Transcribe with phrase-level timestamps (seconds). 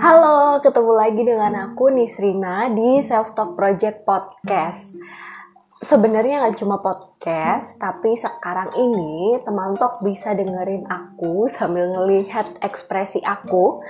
[0.00, 4.96] Halo, ketemu lagi dengan aku Nisrina di Self Talk Project Podcast.
[5.76, 13.20] Sebenarnya nggak cuma podcast, tapi sekarang ini teman talk bisa dengerin aku sambil ngelihat ekspresi
[13.20, 13.84] aku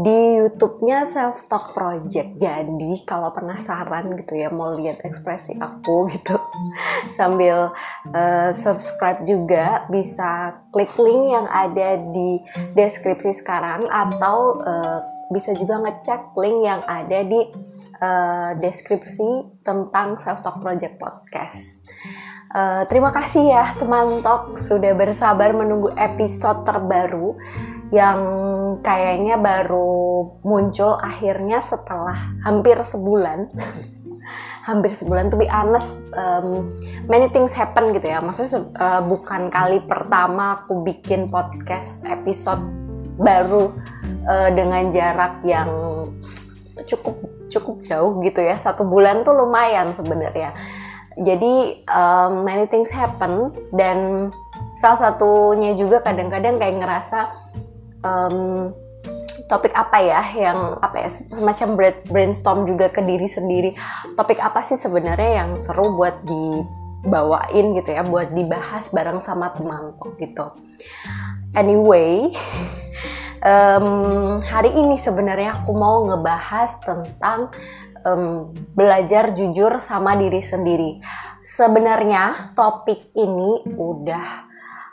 [0.00, 2.40] di YouTube-nya Self Talk Project.
[2.40, 6.40] Jadi kalau penasaran gitu ya mau lihat ekspresi aku gitu
[7.20, 7.68] sambil
[8.16, 12.40] uh, subscribe juga bisa klik link yang ada di
[12.72, 17.40] deskripsi sekarang atau uh, bisa juga ngecek link yang ada di
[18.02, 21.80] uh, deskripsi tentang Self Talk Project Podcast.
[22.50, 27.38] Uh, terima kasih ya teman talk sudah bersabar menunggu episode terbaru
[27.94, 28.18] yang
[28.82, 33.54] kayaknya baru muncul akhirnya setelah hampir sebulan
[34.68, 36.66] hampir sebulan to be um,
[37.06, 42.62] many things happen gitu ya maksudnya uh, bukan kali pertama aku bikin podcast episode
[43.20, 43.70] baru
[44.24, 45.68] uh, dengan jarak yang
[46.88, 47.20] cukup
[47.52, 48.56] cukup jauh gitu ya.
[48.56, 50.56] Satu bulan tuh lumayan sebenarnya.
[51.20, 54.30] Jadi um, many things happen dan
[54.80, 57.20] salah satunya juga kadang-kadang kayak ngerasa
[58.06, 58.70] um,
[59.50, 61.68] topik apa ya yang apa ya semacam
[62.08, 63.70] brainstorm juga ke diri sendiri.
[64.14, 69.92] Topik apa sih sebenarnya yang seru buat dibawain gitu ya buat dibahas bareng sama teman
[70.22, 70.46] gitu
[71.54, 72.30] anyway
[73.44, 77.52] um, hari ini sebenarnya aku mau ngebahas tentang
[78.04, 81.00] um, belajar jujur sama diri sendiri.
[81.44, 84.50] Sebenarnya topik ini udah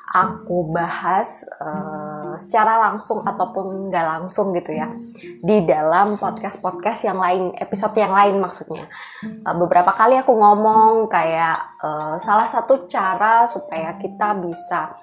[0.07, 4.87] aku bahas uh, secara langsung ataupun nggak langsung gitu ya
[5.43, 8.87] di dalam podcast podcast yang lain episode yang lain maksudnya
[9.43, 14.95] uh, beberapa kali aku ngomong kayak uh, salah satu cara supaya kita bisa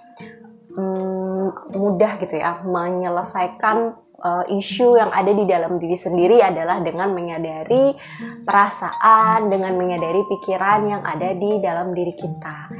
[0.78, 7.12] um, mudah gitu ya menyelesaikan uh, isu yang ada di dalam diri sendiri adalah dengan
[7.12, 7.94] menyadari
[8.42, 12.72] perasaan, dengan menyadari pikiran yang ada di dalam diri kita.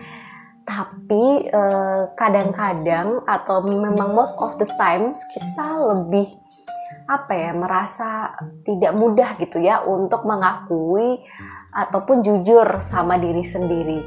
[0.65, 6.25] Tapi eh, kadang-kadang atau memang most of the times kita lebih
[7.05, 8.33] apa ya merasa
[8.65, 11.21] tidak mudah gitu ya untuk mengakui
[11.75, 14.01] ataupun jujur sama diri sendiri.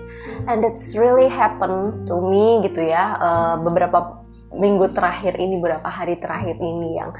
[0.47, 4.23] And that's really happen to me gitu ya uh, beberapa
[4.55, 7.11] minggu terakhir ini beberapa hari terakhir ini yang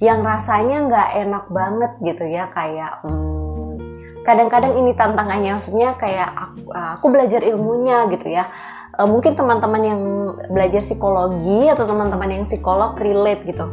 [0.00, 3.76] yang rasanya nggak enak banget gitu ya kayak hmm,
[4.22, 8.48] kadang-kadang ini tantangannya maksudnya kayak aku, aku belajar ilmunya gitu ya.
[8.96, 10.02] E, mungkin teman-teman yang
[10.48, 13.66] belajar psikologi atau teman-teman yang psikolog relate gitu.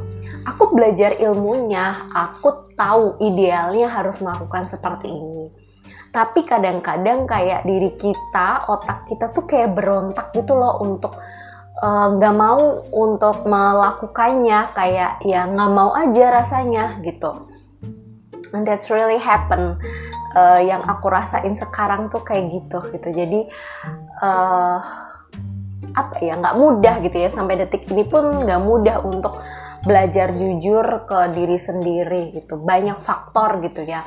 [0.47, 5.66] Aku belajar ilmunya aku tahu idealnya harus melakukan seperti ini
[6.11, 11.15] tapi kadang-kadang kayak diri kita otak kita tuh kayak berontak gitu loh untuk
[11.77, 17.45] Eh, nggak uh, mau untuk melakukannya kayak ya nggak mau aja rasanya gitu.
[18.49, 19.77] And that's really happen
[20.33, 23.13] uh, yang aku rasain sekarang tuh kayak gitu gitu.
[23.13, 23.45] Jadi
[24.25, 24.81] uh,
[25.93, 27.29] apa ya nggak mudah gitu ya.
[27.29, 29.37] Sampai detik ini pun nggak mudah untuk
[29.85, 32.57] belajar jujur ke diri sendiri gitu.
[32.57, 34.01] Banyak faktor gitu ya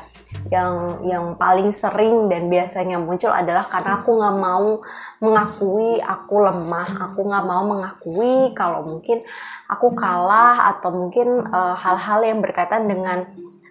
[0.51, 4.69] yang yang paling sering dan biasanya muncul adalah karena aku nggak mau
[5.21, 9.21] mengakui aku lemah aku nggak mau mengakui kalau mungkin
[9.71, 13.31] aku kalah atau mungkin eh, hal-hal uh, yang berkaitan dengan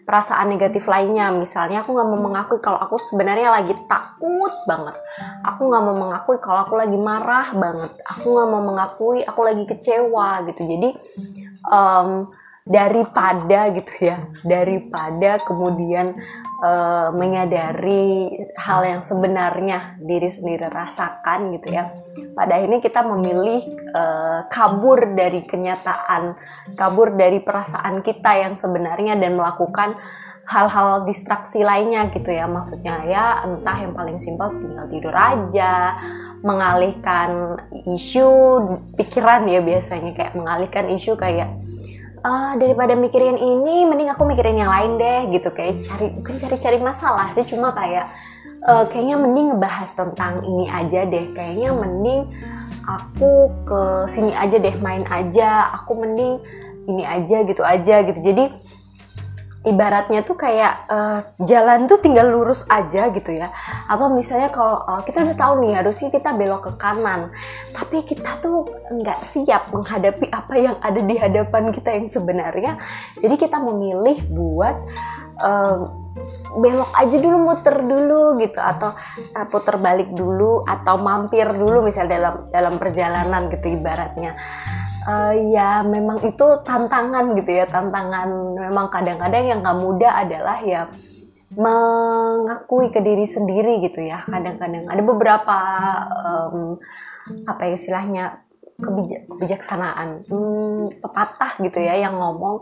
[0.09, 1.29] perasaan negatif lainnya.
[1.29, 4.97] Misalnya aku nggak mau mengakui kalau aku sebenarnya lagi takut banget.
[5.45, 7.93] Aku nggak mau mengakui kalau aku lagi marah banget.
[8.17, 10.65] Aku nggak mau mengakui aku lagi kecewa gitu.
[10.65, 10.89] Jadi
[11.69, 12.25] um,
[12.69, 14.30] daripada gitu ya.
[14.46, 16.13] Daripada kemudian
[16.62, 21.90] uh, menyadari hal yang sebenarnya diri sendiri rasakan gitu ya.
[22.38, 26.38] Pada akhirnya kita memilih uh, kabur dari kenyataan
[26.78, 29.97] kabur dari perasaan kita yang sebenarnya dan melakukan
[30.46, 32.46] hal-hal distraksi lainnya gitu ya.
[32.46, 35.97] Maksudnya ya entah yang paling simpel tinggal tidur aja
[36.46, 37.59] mengalihkan
[37.97, 38.30] isu
[38.94, 40.13] pikiran ya biasanya.
[40.13, 41.50] Kayak mengalihkan isu kayak
[42.24, 45.50] uh, daripada mikirin ini mending aku mikirin yang lain deh gitu.
[45.51, 48.10] Kayak cari bukan cari-cari masalah sih cuma kayak
[48.68, 51.31] uh, kayaknya mending ngebahas tentang ini aja deh.
[51.36, 52.21] Kayaknya mending
[52.88, 53.81] aku ke
[54.13, 55.74] sini aja deh main aja.
[55.83, 56.42] Aku mending
[56.88, 58.19] ini aja gitu aja gitu.
[58.19, 58.50] Jadi
[59.67, 63.51] ibaratnya tuh kayak uh, jalan tuh tinggal lurus aja gitu ya.
[63.91, 67.35] Atau misalnya kalau uh, kita udah tahu nih harusnya kita belok ke kanan.
[67.75, 72.79] Tapi kita tuh nggak siap menghadapi apa yang ada di hadapan kita yang sebenarnya.
[73.19, 74.75] Jadi kita memilih buat
[75.44, 75.77] uh,
[76.55, 78.59] belok aja dulu muter dulu gitu.
[78.63, 78.95] Atau
[79.35, 84.39] uh, puter balik dulu atau mampir dulu misalnya dalam dalam perjalanan gitu ibaratnya
[85.09, 90.85] uh, ya memang itu tantangan gitu ya tantangan memang kadang-kadang yang gak mudah adalah ya
[91.50, 94.21] mengakui ke diri sendiri gitu ya.
[94.21, 95.57] Kadang-kadang ada beberapa
[96.13, 96.77] um,
[97.50, 98.25] apa ya istilahnya
[98.77, 102.62] kebijak, kebijaksanaan hmm, pepatah gitu ya yang ngomong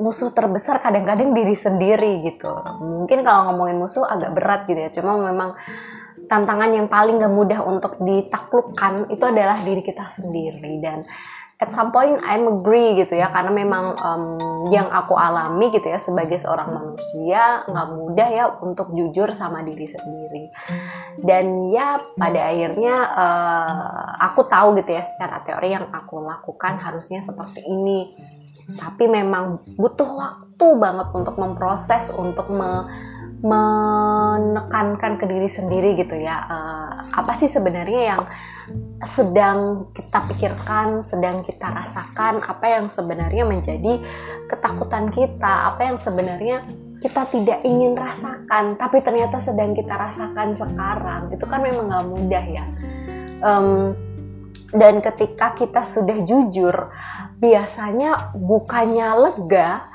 [0.00, 2.52] musuh terbesar kadang-kadang diri sendiri gitu.
[2.80, 5.56] Mungkin kalau ngomongin musuh agak berat gitu ya cuma memang
[6.28, 11.08] tantangan yang paling gak mudah untuk ditaklukkan itu adalah diri kita sendiri dan
[11.58, 13.30] at some point I'm agree gitu ya.
[13.34, 14.24] Karena memang um,
[14.70, 19.86] yang aku alami gitu ya sebagai seorang manusia nggak mudah ya untuk jujur sama diri
[19.90, 20.44] sendiri.
[21.18, 27.20] Dan ya pada akhirnya uh, aku tahu gitu ya secara teori yang aku lakukan harusnya
[27.20, 28.14] seperti ini.
[28.68, 32.86] Tapi memang butuh waktu banget untuk memproses untuk me
[34.38, 38.22] menekankan ke diri sendiri gitu ya uh, apa sih sebenarnya yang
[39.06, 44.02] sedang kita pikirkan, sedang kita rasakan, apa yang sebenarnya menjadi
[44.50, 46.66] ketakutan kita, apa yang sebenarnya
[46.98, 51.22] kita tidak ingin rasakan, tapi ternyata sedang kita rasakan sekarang.
[51.30, 52.64] Itu kan memang gak mudah ya.
[53.38, 53.94] Um,
[54.74, 56.90] dan ketika kita sudah jujur,
[57.38, 59.86] biasanya bukannya lega,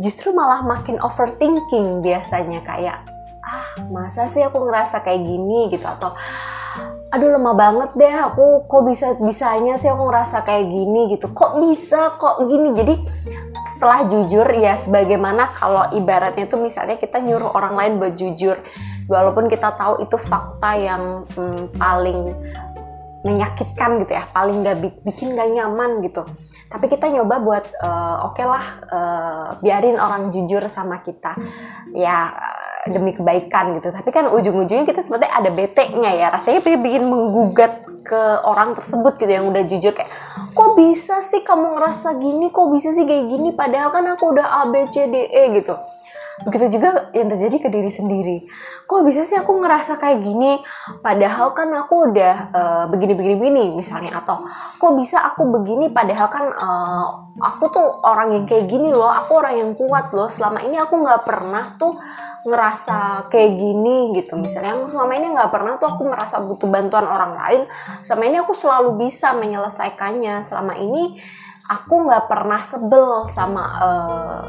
[0.00, 3.15] justru malah makin overthinking biasanya kayak ah
[3.92, 5.72] masa sih aku ngerasa kayak gini?
[5.72, 5.84] Gitu.
[5.84, 6.12] Atau
[7.14, 11.00] aduh lemah banget deh aku kok bisa bisanya sih aku ngerasa kayak gini?
[11.16, 11.26] Gitu.
[11.32, 12.16] Kok bisa?
[12.16, 12.68] Kok gini?
[12.76, 12.94] Jadi
[13.76, 18.56] setelah jujur ya sebagaimana kalau ibaratnya tuh misalnya kita nyuruh orang lain buat jujur
[19.04, 22.32] walaupun kita tahu itu fakta yang hmm, paling
[23.20, 26.22] menyakitkan gitu ya paling gak bikin gak nyaman gitu
[26.66, 31.38] tapi kita nyoba buat uh, oke okay lah uh, biarin orang jujur sama kita.
[31.94, 32.34] Ya
[32.86, 33.90] demi kebaikan gitu.
[33.90, 36.26] Tapi kan ujung-ujungnya kita sebenarnya ada BT-nya ya.
[36.30, 40.06] Rasanya bikin menggugat ke orang tersebut gitu yang udah jujur kayak
[40.54, 42.54] kok bisa sih kamu ngerasa gini?
[42.54, 43.48] Kok bisa sih kayak gini?
[43.54, 45.74] Padahal kan aku udah A B C D E gitu
[46.44, 48.36] begitu juga yang terjadi ke diri sendiri.
[48.84, 50.60] Kok bisa sih aku ngerasa kayak gini?
[51.00, 54.20] Padahal kan aku udah uh, begini begini begini misalnya.
[54.20, 54.44] Atau
[54.76, 55.88] kok bisa aku begini?
[55.88, 57.06] Padahal kan uh,
[57.40, 59.08] aku tuh orang yang kayak gini loh.
[59.08, 60.28] Aku orang yang kuat loh.
[60.28, 61.96] Selama ini aku nggak pernah tuh
[62.46, 64.36] ngerasa kayak gini gitu.
[64.36, 67.60] Misalnya aku selama ini nggak pernah tuh aku merasa butuh bantuan orang lain.
[68.04, 70.44] Selama ini aku selalu bisa menyelesaikannya.
[70.44, 71.16] Selama ini
[71.66, 74.42] aku nggak pernah sebel sama uh,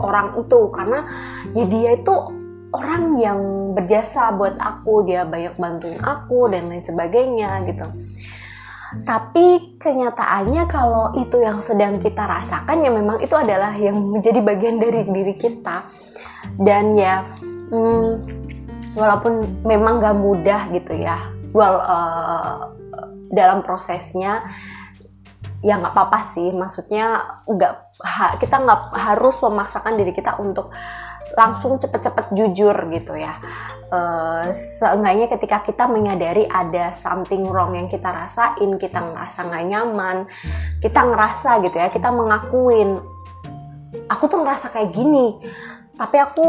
[0.00, 0.60] orang itu.
[0.72, 1.04] Karena
[1.52, 2.14] ya dia itu
[2.72, 3.40] orang yang
[3.76, 5.06] berjasa buat aku.
[5.08, 7.86] Dia banyak bantuin aku dan lain sebagainya gitu.
[8.92, 14.80] Tapi kenyataannya kalau itu yang sedang kita rasakan ya memang itu adalah yang menjadi bagian
[14.80, 15.84] dari diri kita.
[16.58, 17.22] Dan ya
[17.70, 18.10] hmm,
[18.98, 21.16] walaupun memang gak mudah gitu ya.
[21.52, 22.72] Well uh,
[23.32, 24.44] dalam prosesnya
[25.62, 26.50] ya nggak apa-apa sih.
[26.50, 27.72] Maksudnya nggak
[28.02, 30.74] ha, kita nggak harus memaksakan diri kita untuk
[31.32, 33.32] langsung cepet-cepet jujur gitu ya.
[33.92, 40.24] Uh, seenggaknya ketika kita menyadari ada something wrong yang kita rasain kita ngerasa nggak nyaman
[40.80, 43.04] kita ngerasa gitu ya kita mengakuin
[44.08, 45.36] aku tuh ngerasa kayak gini
[45.92, 46.44] tapi aku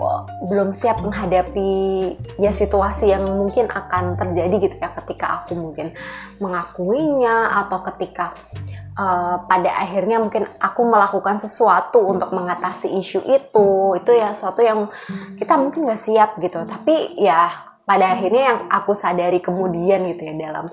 [0.00, 1.70] oh, belum siap menghadapi
[2.40, 5.92] ya situasi yang mungkin akan terjadi gitu ya ketika aku mungkin
[6.40, 8.32] mengakuinya atau ketika
[8.96, 14.00] uh, pada akhirnya mungkin aku melakukan sesuatu untuk mengatasi isu itu.
[14.00, 14.88] Itu ya sesuatu yang
[15.36, 16.64] kita mungkin nggak siap gitu.
[16.64, 17.52] Tapi ya
[17.86, 20.66] pada akhirnya yang aku sadari kemudian gitu ya dalam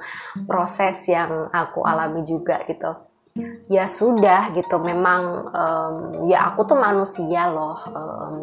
[0.50, 3.13] proses yang aku alami juga gitu
[3.66, 5.96] ya sudah gitu memang um,
[6.30, 8.36] ya aku tuh manusia loh um,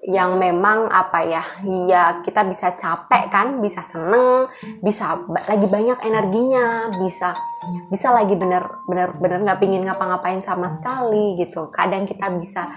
[0.00, 1.44] yang memang apa ya
[1.84, 4.48] ya kita bisa capek kan bisa seneng
[4.80, 7.36] bisa lagi banyak energinya bisa
[7.92, 11.68] bisa lagi bener bener bener nggak pingin ngapa-ngapain sama sekali gitu.
[11.68, 12.72] Kadang kita bisa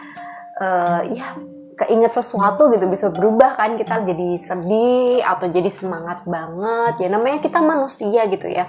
[0.60, 1.40] uh, ya
[1.80, 7.08] keinget sesuatu gitu bisa berubah kan kita jadi sedih atau jadi semangat banget.
[7.08, 8.68] Ya namanya kita manusia gitu ya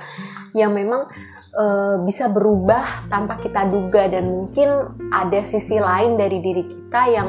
[0.55, 1.11] yang memang
[1.57, 4.11] uh, bisa berubah tanpa kita duga.
[4.11, 7.29] Dan mungkin ada sisi lain dari diri kita yang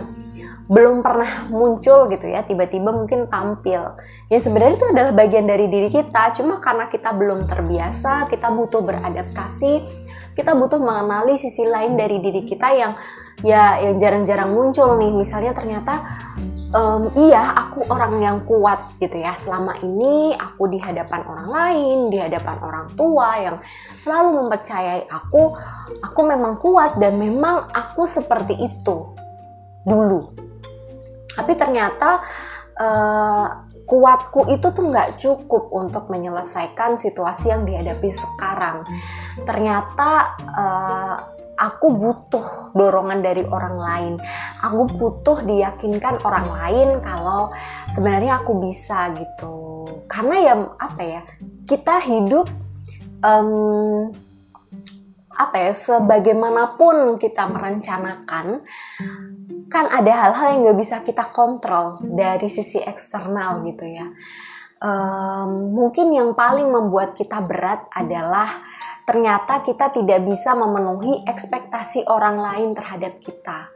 [0.66, 3.96] belum pernah muncul gitu ya tiba-tiba mungkin tampil.
[4.34, 6.34] Ya sebenarnya itu adalah bagian dari diri kita.
[6.34, 10.06] Cuma karena kita belum terbiasa kita butuh beradaptasi
[10.36, 12.94] kita butuh mengenali sisi lain dari diri kita yang
[13.42, 15.16] ya yang jarang-jarang muncul nih.
[15.16, 16.04] Misalnya ternyata
[16.76, 21.98] um, iya aku orang yang kuat gitu ya selama ini aku di hadapan orang lain
[22.12, 23.58] di hadapan orang tua yang
[23.96, 25.56] selalu mempercayai aku
[26.04, 29.16] aku memang kuat dan memang aku seperti itu
[29.88, 30.36] dulu
[31.36, 32.24] tapi ternyata
[32.80, 33.48] uh,
[33.86, 38.82] kuatku itu tuh nggak cukup untuk menyelesaikan situasi yang dihadapi sekarang.
[39.46, 40.10] Ternyata
[40.42, 44.14] uh, aku butuh dorongan dari orang lain.
[44.64, 47.52] Aku butuh diyakinkan orang lain kalau
[47.96, 49.88] sebenarnya aku bisa gitu.
[50.08, 51.22] Karena ya apa ya
[51.66, 52.48] kita hidup
[53.24, 54.12] um,
[55.36, 58.64] apa ya sebagaimanapun kita merencanakan
[59.68, 64.08] kan ada hal-hal yang nggak bisa kita kontrol dari sisi eksternal gitu ya
[64.80, 68.48] um, mungkin yang paling membuat kita berat adalah
[69.06, 73.70] ternyata kita tidak bisa memenuhi ekspektasi orang lain terhadap kita.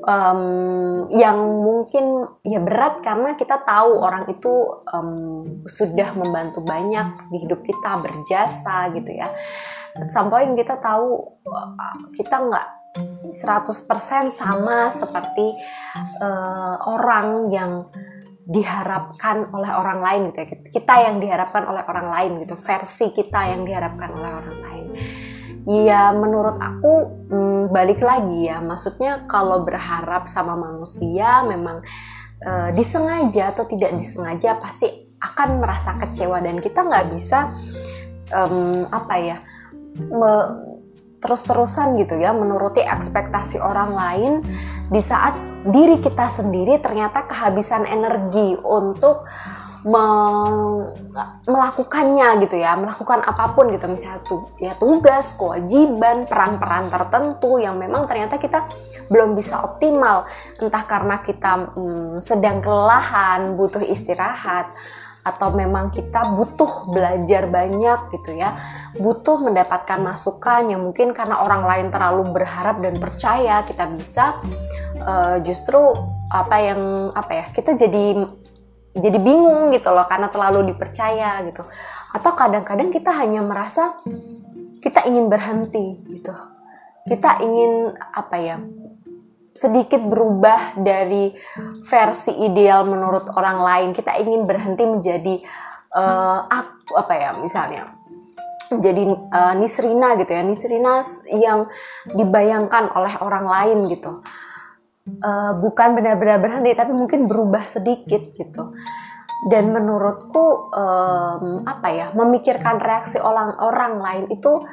[0.00, 4.52] Um, yang mungkin ya berat karena kita tahu orang itu
[4.96, 9.28] um, sudah membantu banyak di hidup kita berjasa gitu ya.
[10.08, 11.36] Sampai kita tahu
[12.16, 12.66] kita nggak
[13.30, 15.54] 100% sama seperti
[16.18, 17.86] uh, orang yang
[18.50, 20.46] diharapkan oleh orang lain gitu ya.
[20.74, 22.58] Kita yang diharapkan oleh orang lain gitu.
[22.58, 24.86] Versi kita yang diharapkan oleh orang lain.
[25.70, 26.92] Ya menurut aku
[27.30, 28.58] hmm, balik lagi ya.
[28.58, 31.86] Maksudnya kalau berharap sama manusia memang
[32.42, 37.52] uh, disengaja atau tidak disengaja pasti akan merasa kecewa dan kita nggak bisa
[38.32, 39.36] um, apa ya
[41.20, 44.32] terus-terusan gitu ya menuruti ekspektasi orang lain
[44.88, 45.36] di saat
[45.66, 49.28] diri kita sendiri ternyata kehabisan energi untuk
[49.80, 50.04] me
[51.48, 53.88] melakukannya gitu ya melakukan apa pun gitu.
[53.88, 58.68] Misalnya tuh ya tugas kewajiban peran-peran tertentu yang memang ternyata kita
[59.08, 60.28] belum bisa optimal.
[60.60, 64.68] Entah karena kita hmm, sedang kelelahan butuh istirahat
[65.20, 68.56] atau memang kita butuh belajar banyak gitu ya.
[69.00, 74.36] Butuh mendapatkan masukan yang mungkin karena orang lain terlalu berharap dan percaya kita bisa
[75.04, 75.80] uh, justru
[76.30, 76.82] apa yang
[77.16, 78.22] apa ya kita jadi
[78.94, 81.62] jadi bingung gitu loh karena terlalu dipercaya gitu.
[82.10, 83.98] Atau kadang-kadang kita hanya merasa
[84.82, 86.34] kita ingin berhenti gitu.
[87.06, 88.56] Kita ingin apa ya
[89.54, 91.34] sedikit berubah dari
[91.86, 93.88] versi ideal menurut orang lain.
[93.94, 95.34] Kita ingin berhenti menjadi
[95.94, 96.50] uh,
[96.98, 97.94] apa ya misalnya
[98.74, 100.42] menjadi uh, Nisrina gitu ya.
[100.42, 101.70] Nisrina yang
[102.10, 104.22] dibayangkan oleh orang lain gitu
[105.18, 108.70] uh, bukan benar-benar berhenti tapi mungkin berubah sedikit gitu
[109.50, 114.68] dan menurutku um, apa ya memikirkan reaksi orang orang lain itu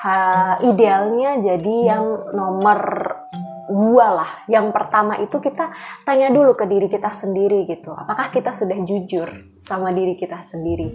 [0.00, 2.80] ha, idealnya jadi yang nomor
[3.66, 4.30] dua lah.
[4.46, 5.74] Yang pertama itu kita
[6.06, 7.90] tanya dulu ke diri kita sendiri gitu.
[7.90, 9.26] Apakah kita sudah jujur
[9.58, 10.94] sama diri kita sendiri?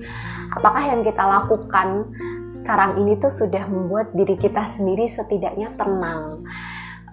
[0.55, 2.07] Apakah yang kita lakukan
[2.47, 6.47] sekarang ini tuh sudah membuat diri kita sendiri setidaknya tenang,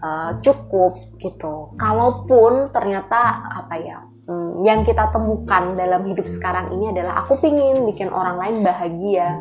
[0.03, 1.75] uh, cukup gitu.
[1.79, 3.99] Kalaupun ternyata apa ya?
[4.29, 9.41] Hmm, yang kita temukan dalam hidup sekarang ini adalah aku pingin bikin orang lain bahagia.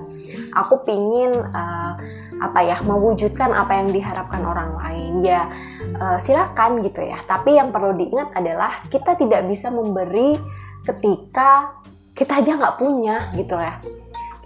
[0.56, 2.00] Aku pingin uh,
[2.38, 5.50] apa ya mewujudkan apa yang diharapkan orang lain ya
[5.98, 10.38] uh, silakan gitu ya tapi yang perlu diingat adalah kita tidak bisa memberi
[10.86, 11.74] ketika
[12.14, 13.82] kita aja nggak punya gitu ya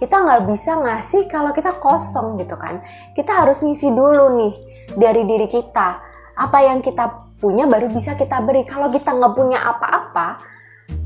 [0.02, 2.82] kita nggak bisa ngasih kalau kita kosong gitu kan.
[3.14, 4.54] Kita harus ngisi dulu nih
[4.98, 6.02] dari diri kita.
[6.34, 8.66] Apa yang kita punya baru bisa kita beri.
[8.66, 10.50] Kalau kita nggak punya apa-apa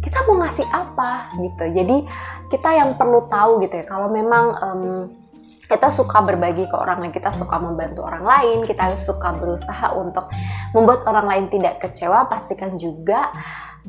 [0.03, 1.65] kita mau ngasih apa gitu.
[1.76, 1.97] Jadi
[2.49, 3.85] kita yang perlu tahu gitu ya.
[3.85, 4.83] Kalau memang um,
[5.67, 10.31] kita suka berbagi ke orang lain, kita suka membantu orang lain, kita suka berusaha untuk
[10.71, 13.35] membuat orang lain tidak kecewa, pastikan juga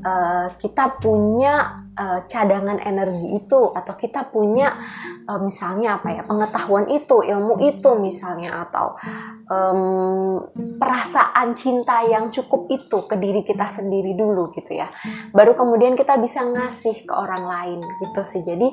[0.03, 4.77] uh, kita punya uh, cadangan energi itu atau kita punya
[5.25, 8.97] uh, misalnya apa ya pengetahuan itu, ilmu itu misalnya atau
[9.49, 10.41] um,
[10.77, 14.87] perasaan cinta yang cukup itu ke diri kita sendiri dulu gitu ya.
[15.33, 18.45] Baru kemudian kita bisa ngasih ke orang lain gitu sih.
[18.45, 18.69] Jadi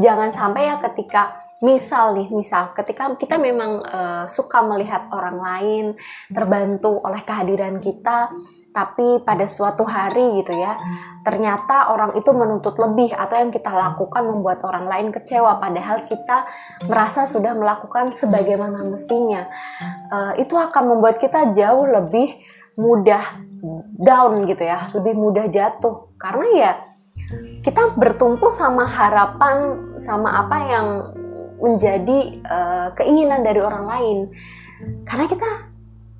[0.00, 5.84] jangan sampai ya ketika misal nih misal ketika kita memang uh, suka melihat orang lain
[6.26, 8.34] terbantu oleh kehadiran kita
[8.74, 10.74] tapi pada suatu hari gitu ya
[11.22, 16.50] ternyata orang itu menuntut lebih atau yang kita lakukan membuat orang lain kecewa padahal kita
[16.90, 19.46] merasa sudah melakukan sebagaimana mestinya.
[20.10, 22.34] Uh, itu akan membuat kita jauh lebih
[22.74, 23.22] mudah
[24.02, 26.10] down gitu ya lebih mudah jatuh.
[26.18, 26.72] Karena ya
[27.62, 30.86] kita bertumpu sama harapan sama apa yang
[31.62, 34.18] menjadi uh, keinginan dari orang lain.
[35.06, 35.50] Karena kita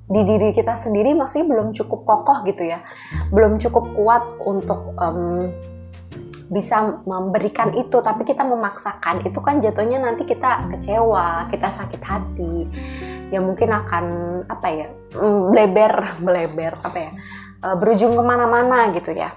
[0.07, 2.79] di diri kita sendiri masih belum cukup kokoh gitu ya.
[3.29, 5.51] Belum cukup kuat untuk um,
[6.47, 7.99] bisa memberikan itu.
[7.99, 12.55] Tapi kita memaksakan itu kan jatuhnya nanti kita kecewa kita sakit hati.
[13.27, 14.05] Ya mungkin akan
[14.47, 14.87] apa ya
[15.19, 15.93] mm, bleber
[16.25, 17.11] bleber apa ya
[17.67, 19.35] uh, berujung ke mana-mana gitu ya.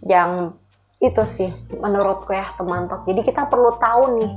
[0.00, 0.56] Yang
[1.02, 3.02] itu sih menurutku ya teman tok.
[3.10, 4.32] Jadi kita perlu tahu nih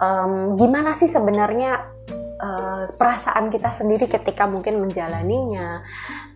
[0.00, 1.78] um, gimana sih sebenarnya
[2.40, 5.84] uh, perasaan kita sendiri ketika mungkin menjalaninya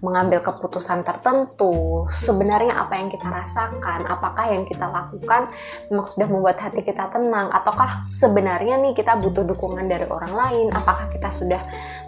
[0.04, 2.04] mengambil keputusan tertentu?
[2.12, 4.04] Sebenarnya apa yang kita rasakan?
[4.06, 5.50] Apakah yang kita lakukan
[5.88, 7.48] memang sudah membuat hati kita tenang?
[7.50, 10.66] Ataukah sebenarnya nih kita butuh dukungan dari orang lain?
[10.76, 11.60] Apakah kita sudah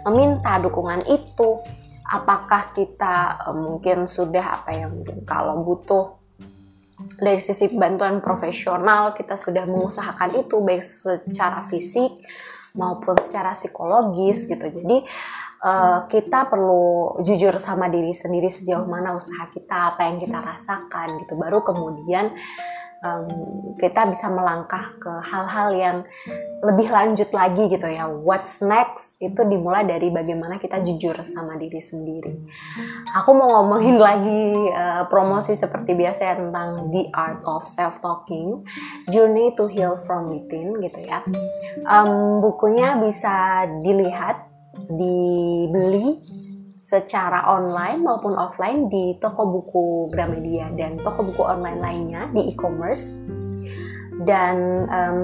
[0.05, 1.59] meminta dukungan itu?
[2.07, 6.16] Apakah kita uh, mungkin sudah apa yang mungkin kalau butuh
[6.97, 12.25] dari sisi bantuan profesional kita sudah mengusahakan itu baik secara fisik
[12.73, 14.65] maupun secara psikologis gitu.
[14.65, 15.05] Jadi
[15.61, 21.21] uh, kita perlu jujur sama diri sendiri sejauh mana usaha kita apa yang kita rasakan
[21.25, 21.37] gitu.
[21.37, 22.33] Baru kemudian
[23.05, 23.27] um,
[23.77, 25.97] kita bisa melangkah ke hal-hal yang
[26.65, 28.09] lebih lanjut lagi gitu ya.
[28.09, 32.33] What's next itu dimulai dari bagaimana kita jujur sama diri sendiri.
[33.21, 38.65] Aku mau ngomongin lagi uh, promosi seperti biasa ya tentang The Art of Self Talking,
[39.13, 41.21] Journey to Heal from Within gitu ya.
[41.85, 44.49] Um, bukunya bisa dilihat,
[44.87, 46.21] dibeli
[46.87, 53.11] secara online maupun offline di toko buku Gramedia dan toko buku online lainnya di e-commerce.
[54.23, 55.19] Dan um,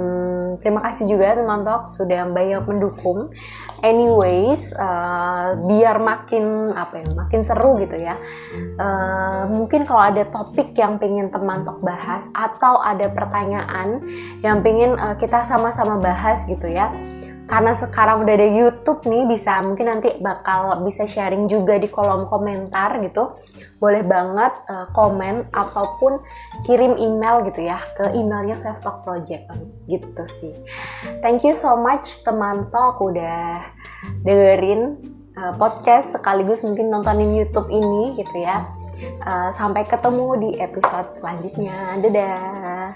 [0.61, 3.33] terima kasih juga teman Tok sudah banyak mendukung.
[3.81, 8.19] Anyways, uh, biar makin apa ya, makin seru gitu ya.
[8.77, 14.03] Uh, mungkin kalau ada topik yang pengen teman Tok bahas atau ada pertanyaan
[14.45, 16.93] yang pengen uh, kita sama-sama bahas gitu ya
[17.43, 22.23] karena sekarang udah ada YouTube nih bisa mungkin nanti bakal bisa sharing juga di kolom
[22.25, 23.35] komentar gitu.
[23.83, 26.23] Boleh banget uh, komen ataupun
[26.63, 29.51] kirim email gitu ya ke emailnya Self Talk Project
[29.91, 30.55] gitu sih.
[31.19, 33.59] Thank you so much teman talk udah
[34.23, 34.95] dengerin
[35.35, 38.63] uh, podcast sekaligus mungkin nontonin YouTube ini gitu ya.
[39.27, 41.75] Uh, sampai ketemu di episode selanjutnya.
[41.99, 42.95] Dadah